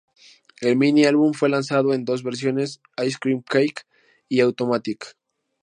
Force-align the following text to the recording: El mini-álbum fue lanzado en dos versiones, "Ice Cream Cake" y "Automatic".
El 0.61 0.77
mini-álbum 0.77 1.31
fue 1.35 1.47
lanzado 1.47 1.93
en 1.93 2.05
dos 2.05 2.23
versiones, 2.23 2.81
"Ice 3.05 3.19
Cream 3.21 3.43
Cake" 3.43 3.83
y 4.29 4.39
"Automatic". 4.39 5.15